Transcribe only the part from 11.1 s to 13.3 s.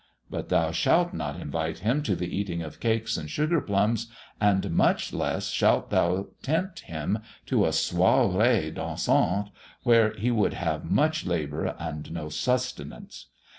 labour and no sustenance.